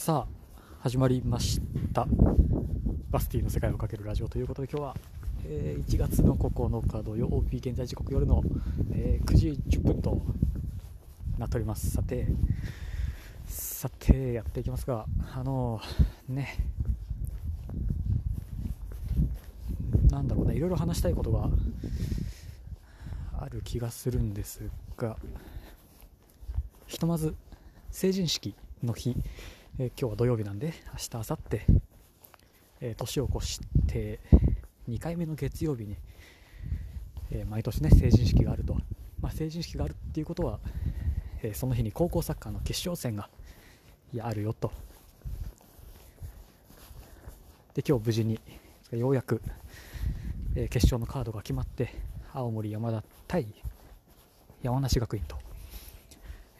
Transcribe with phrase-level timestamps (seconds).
[0.00, 1.60] さあ始まりまし
[1.92, 2.06] た。
[3.10, 4.96] バスティの世界をかけるラジオということで今日は、
[5.44, 8.42] えー1月の9日土曜日現在時刻夜の、
[8.92, 10.22] えー9時10分と
[11.36, 11.90] なっております。
[11.90, 12.28] さて
[13.46, 15.82] さてやっていきますがあの
[16.30, 16.56] ね。
[20.10, 21.50] なんだろうねいろいろ話したいことが
[23.38, 24.62] ある気がするんです
[24.96, 25.18] が
[26.86, 27.34] ひとまず
[27.90, 29.14] 成人式の日、
[29.78, 31.60] えー今日は土曜日なんで明日明後日、
[32.80, 34.20] えー年を越して
[34.88, 35.96] 2回目の月曜日に、
[37.30, 38.74] えー毎年ね成人式があると、
[39.20, 40.60] まあ、成人式があるっていうことは、
[41.42, 43.30] えその日に高校サッカーの決勝戦が
[44.20, 44.72] あるよと。
[47.74, 48.40] で今日無事に
[48.92, 49.40] ようやく、
[50.56, 51.94] え決勝のカードが決まって
[52.32, 53.46] 青森山田対
[54.62, 55.38] 山梨学院と、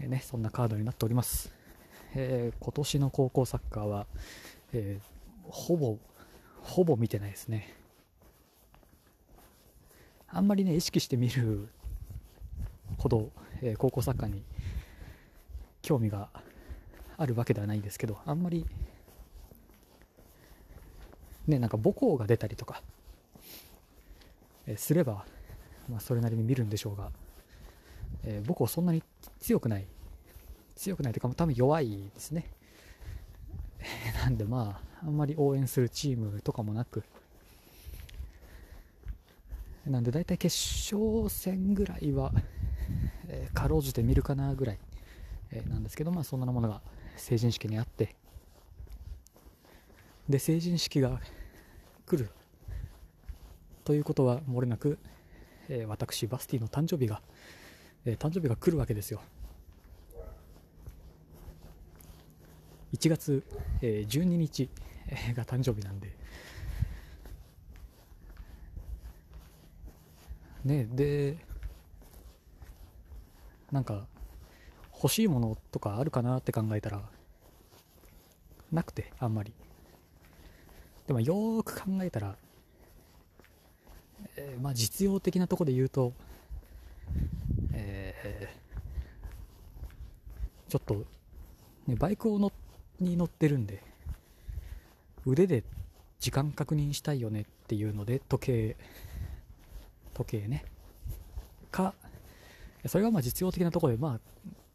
[0.00, 1.52] えね、そんなカードになっております、
[2.14, 4.06] えー今年の高校サッカーは、
[4.72, 5.10] えー
[5.52, 5.98] ほぼ
[6.62, 7.74] ほぼ見てないですね。
[10.28, 11.68] あんまりね意識して見る
[12.98, 13.30] ほど、
[13.62, 14.42] えー高校サッカーに
[15.82, 16.28] 興味が
[17.16, 18.64] あるわけではないんですけどあんまり
[21.46, 22.82] ねなんか母校が出たりとか、
[24.66, 25.24] えーすれば、
[25.88, 27.10] まあ、それなりに見るんでしょうが、
[28.24, 29.02] えー母校そんなに
[29.40, 29.86] 強くない
[30.74, 32.46] 強くないというか多分弱いですね。
[34.22, 37.02] なんでまああんまり応援するチームとかもなく。
[39.86, 40.54] なんで大体決
[40.94, 42.32] 勝戦ぐらいは、
[43.28, 44.78] えーかろうじて見るかなぐらい、
[45.50, 46.82] えーなんですけどまあそんなものが
[47.16, 48.14] 成人式にあって。
[50.28, 51.20] で成人式が
[52.06, 52.30] 来る
[53.84, 54.98] ということは漏れなく、
[55.68, 57.22] えー私バスティの誕生日が、
[58.04, 59.22] え誕生日が来るわけですよ。
[62.92, 63.44] 1月、
[63.82, 64.68] えー12日
[65.34, 66.18] が誕生日なんで。
[70.64, 71.38] ねで
[73.72, 74.06] なんか
[74.92, 77.00] 欲しいものとかあるかなって考えたら
[78.70, 79.52] なくてあんまり。
[81.06, 82.36] でもよーく考えたら、
[84.36, 86.12] えーまあ実用的なとこで言うと
[87.72, 88.60] えー
[90.70, 91.04] ちょっと、
[91.88, 92.52] ね、バイクを乗っ
[93.00, 93.82] に乗ってるんで
[95.26, 95.64] 腕で
[96.18, 98.76] 時間確認したいよねっていうので時計
[100.14, 100.64] 時計ね。
[101.70, 101.94] か
[102.86, 104.20] それがまあ実用的なところでまあ、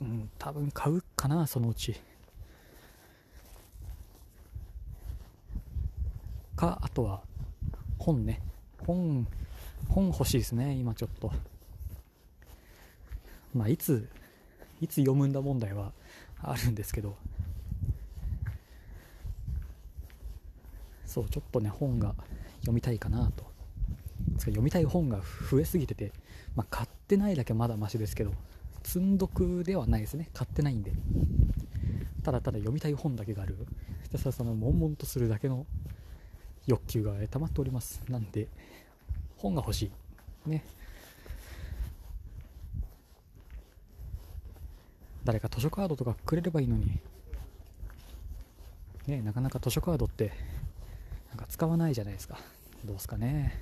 [0.00, 2.00] うん、多分買うかなそのうち。
[6.56, 7.22] かあとは
[7.98, 8.40] 本ね。
[8.86, 9.26] 本
[9.88, 11.32] 本欲しいですね今ちょっと。
[13.54, 14.08] まあいつ
[14.80, 15.92] いつ読むんだ問題は
[16.40, 17.16] あるんですけど。
[21.12, 22.14] そうちょっとね本が
[22.60, 23.44] 読みたいかなと。
[24.38, 26.12] 読みたい本が増えすぎてて、
[26.56, 28.32] まあ、買ってないだけまだマシですけど
[28.82, 30.30] 積んどくではないですね。
[30.32, 30.92] 買ってないんで。
[32.22, 33.58] ただただ読みたい本だけがある。
[34.04, 35.66] ひたすらその悶々とするだけの
[36.66, 38.00] 欲求が溜まっております。
[38.08, 38.48] なんで
[39.36, 39.90] 本が欲し
[40.46, 40.48] い。
[40.48, 40.64] ね。
[45.24, 46.98] 誰か図書カードとかくれればいいのに。
[49.06, 50.32] ねなかなか図書カードって
[51.32, 52.38] なんか使わないじゃないですか。
[52.84, 53.58] どうですかね。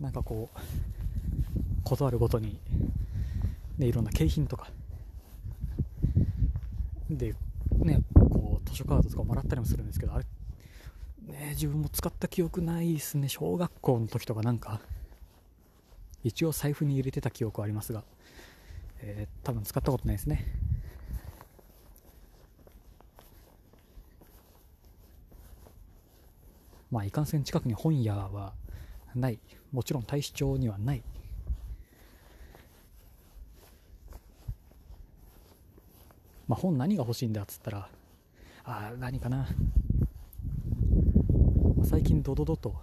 [0.00, 0.58] なんかこう
[1.84, 2.58] 断るごとに、
[3.76, 4.70] ね、いろんな景品とか。
[7.10, 7.34] で
[7.72, 10.24] ねこう図書カードとかもらったりもするんですけどあれ
[11.26, 13.28] ね自分も使った記憶ないですね。
[13.28, 14.80] 小学校の時とかなんか
[16.22, 18.02] 一応財布に入れてた記憶はありますが、
[19.02, 20.63] えー多分使ったことないですね。
[26.90, 28.52] まあいかんせん近くに本屋は
[29.14, 29.38] ない。
[29.72, 31.02] もちろん大使町にはない。
[36.46, 37.88] まあ本何が欲しいんだっつったら
[38.64, 39.46] ああ何かな。
[41.84, 42.74] 最近ドドドと、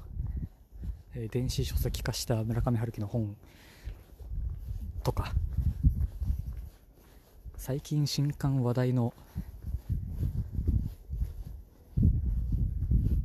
[1.16, 3.36] えー電子書籍化した村上春樹の本
[5.04, 5.34] とか
[7.58, 9.14] 最近新刊話題の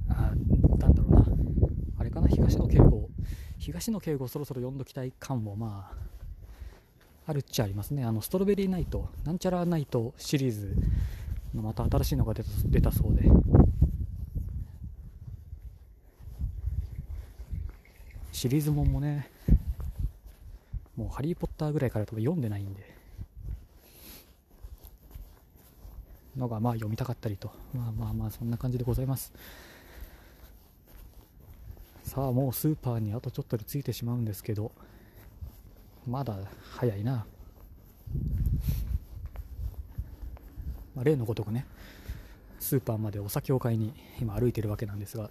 [0.09, 1.27] あーなんだろうな
[1.99, 3.09] あれかな東野圭吾
[3.77, 10.75] 東野圭吾そろそろ読んどきたい感もまああるっちゃありますねあのストロベリーナイトなんちゃらナイトシリーズ
[11.55, 13.29] のまた新しいのが出た出たそうで。
[18.33, 19.31] シリーズもんもね
[20.95, 22.97] もうハリー・ポッターぐらいから多分読んでないんで。
[26.35, 27.51] のがまあ読みたかったりと。
[27.75, 29.35] まあまあまあそんな感じでございます。
[32.07, 34.71] さあもうスーパーにあとちょっとで着いてしまうんですけど
[36.07, 36.39] まだ
[36.77, 37.27] 早いな、
[40.95, 41.67] まあ、例のごとくね
[42.61, 45.31] スーパーまでお酒を買いに今歩いてるわけなんですが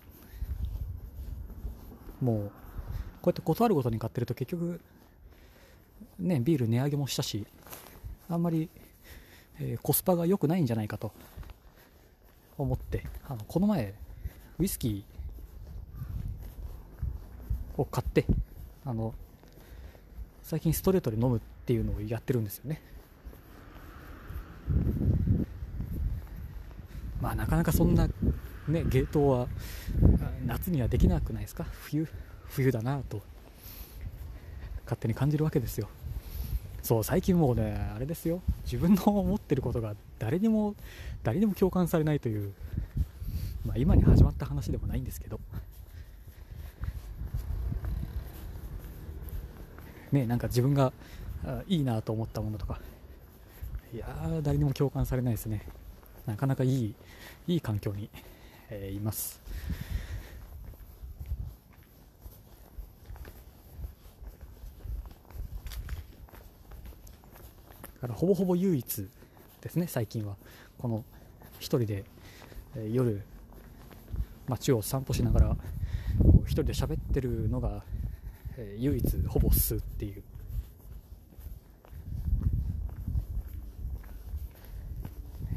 [2.20, 2.38] もう
[3.22, 4.82] こうやって断るごとに買ってると結局
[6.20, 7.48] ねビール値上げもしたし
[8.30, 8.70] あんまり、
[9.62, 11.14] えー、コスパが良くないんじゃないかと
[12.58, 13.94] 思ってあのこの前
[14.60, 15.15] ウイスキー
[17.78, 18.26] を買って
[18.86, 19.14] あの
[20.44, 22.82] 最近ストレートで飲むっていうのをやってるんですよね。
[27.22, 28.14] まあなかなかそんなね
[28.68, 29.48] ゲートは
[30.46, 31.66] 夏にはできなくないですか？
[31.84, 32.08] 冬
[32.50, 33.22] 冬だなと
[34.84, 35.88] 勝手に感じるわけですよ。
[36.84, 38.42] そう最近もうねあれですよ。
[38.64, 40.76] 自分の思ってることが誰にも
[41.24, 42.54] 誰にも共感されないという、
[43.66, 45.40] まあ、今に始まった話でもないんですけど。
[50.16, 50.94] ねなんか自分が
[51.68, 52.80] いいなと思ったものとか。
[53.94, 55.62] いやー誰にも共感されないですね。
[56.26, 56.96] なかなかいい
[57.48, 58.10] いい環境に、
[58.70, 59.42] えー、います。
[67.96, 69.10] だからほぼほぼ唯一
[69.62, 70.36] ですね最近は。
[70.78, 71.06] この
[71.60, 72.04] 1人で、
[72.76, 73.24] え夜
[74.48, 75.56] 街を散歩しながらこ
[76.20, 77.84] う1人で喋ってるのが、
[78.58, 80.24] え唯一ほぼ素っていう。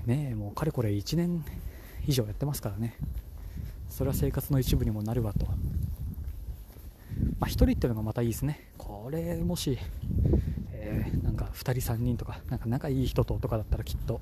[0.06, 1.44] ねえもうかれこれ1年
[2.06, 2.94] 以上やってますからね。
[3.88, 5.46] それは生活の一部にもなるわと。
[5.46, 5.54] ま
[7.42, 8.68] あ1人っていうのがまたいいですね。
[8.78, 9.78] これもし
[10.88, 14.20] えー、なんか2人3人とかなんか仲いい人ととかだったらきっと、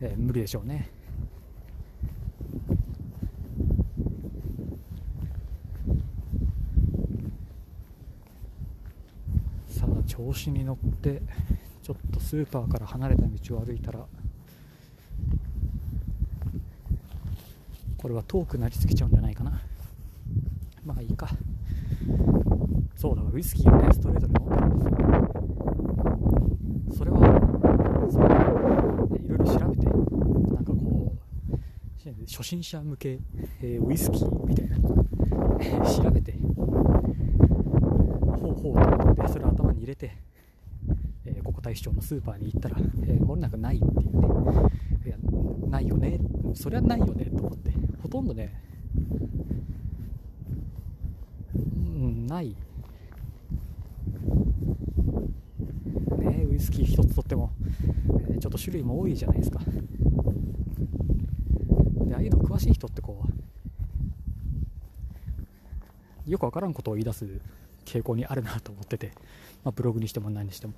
[0.00, 0.88] えー、無理でしょうね
[9.68, 11.22] さあ調子に乗って
[11.82, 14.06] ちょっとスーパーから離れた道を歩いたら
[17.98, 19.60] これは遠くなりすぎちゃうんじゃないかな。
[20.84, 21.28] まあいいか。
[22.96, 24.94] そうだウイスキーをねストレートで飲んでるんですよ。
[26.98, 27.18] それは
[28.10, 28.28] それ
[29.18, 29.90] でいろいろ調べてな
[30.60, 31.56] んかこう
[32.30, 33.18] 初心者向け、
[33.62, 34.76] えー、ウイスキーみたいな
[35.90, 36.38] 調べて
[38.44, 40.12] ほうほうと思ってそれを頭に入れて、
[41.24, 44.70] えー、ここ大使町のスーパーに行ったら、えー、もれなくないっていうね
[45.06, 45.16] いや
[45.70, 46.18] ないよね
[46.54, 48.60] そりゃないよねと思ってほとんどね
[51.54, 52.54] うんない
[56.18, 57.50] ねウイスキー1つとっても、
[58.28, 59.60] えー、ちょっと種類も多いじゃないですか
[62.06, 63.24] でああいうの詳しい人ってこ
[66.26, 67.40] うよくわからんことを言い出す
[67.94, 69.12] 傾向にあるなと思ってて、
[69.62, 70.72] まあ、ブログにしても何にしても。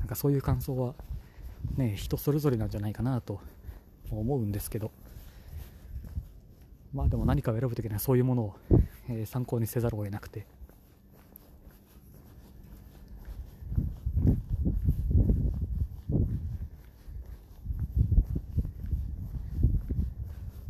[0.00, 0.94] なんかそういう感想は
[1.76, 3.40] ね人それぞれなんじゃないかなと
[4.10, 4.90] 思うんですけど。
[6.92, 8.56] まあでも何かを選ぶ時にはそういうものを、
[9.08, 10.46] えー、参考にせざるを得なくて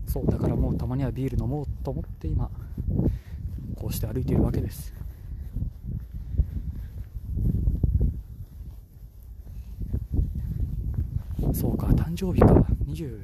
[0.06, 2.50] そうだからもうたまはビール飲もうと思って今
[3.76, 4.92] こうして歩いているわけです。
[11.52, 12.54] そうか誕生日か。
[12.86, 13.20] 20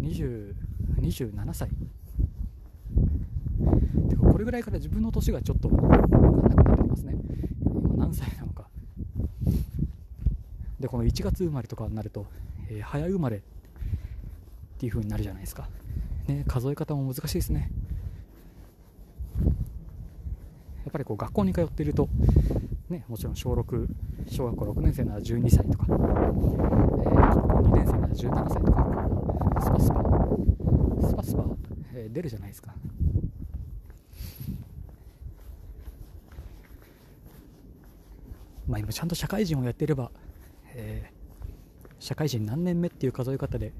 [0.00, 0.54] 20
[1.00, 1.68] 27歳。
[4.08, 7.14] てかこれぐらいから自分の年がちょっと分かんなくなってますね。
[7.64, 8.68] 今何歳なのか。
[10.80, 12.26] でこの1月生まれとかになると、
[12.68, 13.40] えー、早生まれっ
[14.78, 15.68] ていう風になるじゃないですか、
[16.28, 17.70] ね、数え方も難しいですね。
[20.84, 22.08] やっぱりこう学校に通っていると、
[22.88, 23.86] ね、もちろん小6
[24.28, 28.84] 小学校6年生なら12歳とか、えー、高校2年生なら17歳とか
[29.60, 31.44] スパスパスパスパ、
[31.94, 32.74] えー、出るじゃないですか。
[38.66, 40.10] まあ今ちゃんと社会人をやっていれば、
[40.74, 41.10] え、
[41.98, 43.72] 社会人何年目っていう数え方で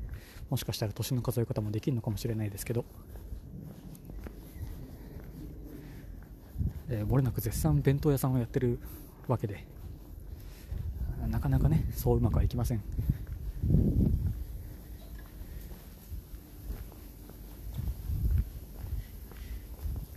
[0.50, 2.84] もしかしたら年の数え方もできるのかもしれないですけど、
[6.88, 8.78] えー、もれなく絶賛弁当屋さんをやってる
[9.26, 9.64] わけで
[11.28, 12.82] なかなかねそううまくはいきません。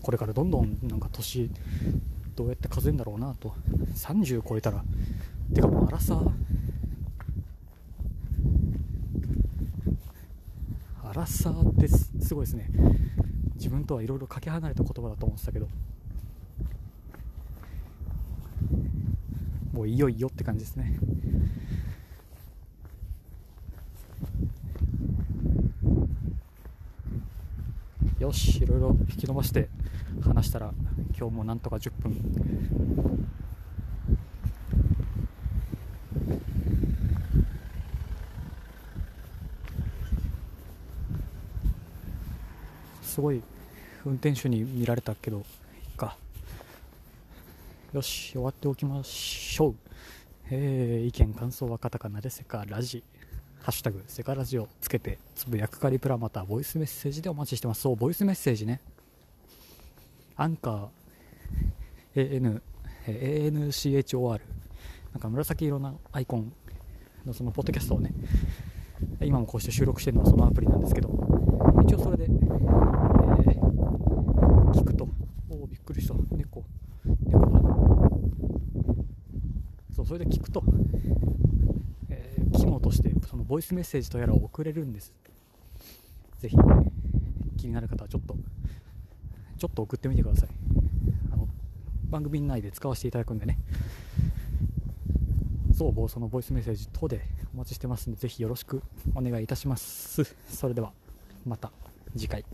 [0.01, 1.49] これからどんどんなんか年
[2.35, 3.53] どうやって数えるんだろうなと。
[3.93, 4.83] 30超えたら
[5.53, 6.19] てかもうあらさ
[11.11, 12.69] アラサーってすごいですね。
[13.55, 15.67] 自分とはいろいろかけ離れた言葉だと思ってたけど。
[19.73, 20.97] もういよいよって感じですね。
[28.19, 29.67] よしいろいろ引き伸ばして
[30.21, 30.71] 話したら
[31.17, 33.27] 今日もなんとか10分。
[43.11, 43.41] すごい
[44.05, 46.15] 運転手に見られたけどいいか。
[47.91, 49.75] よし終わっておきましょう。
[50.49, 53.03] えー、意見感想はカタカナでセカラジ。
[53.63, 57.81] ハッシュタグセカラジをつけてつぶやくかりプラまたボイスメッセージでお待ちしてます。
[57.81, 58.79] そうボイスメッセージね。
[60.37, 62.61] アンカー AN
[63.07, 64.39] ANCHOR
[65.11, 66.53] なんか紫色なアイコン
[67.25, 68.13] のそのポッドキャストをね
[69.19, 71.09] 今もこうして収録してるのはそのアプリなんですけど
[71.83, 72.27] 一応それで、
[75.81, 76.13] っくりした。
[76.35, 76.63] 猫。
[77.25, 77.59] 猫だ。
[79.95, 80.63] そうそれで聞くと、
[82.09, 85.13] えー、肝としてそのボイスメッセージとやらを送れるんです。
[86.39, 86.57] ぜひ
[87.57, 88.35] 気になる方はちょっと
[89.57, 90.49] ちょっと送ってみてください。
[91.33, 91.47] あの
[92.09, 93.57] 番組内で使わせていただくんでね。
[95.73, 97.21] そうそのボイスメッセージ等で
[97.55, 98.83] お待ちしてますのでぜひよろしく
[99.15, 100.23] お願いいたします。
[100.47, 100.93] それでは
[101.45, 101.71] また
[102.15, 102.45] 次回。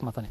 [0.00, 0.30] またね。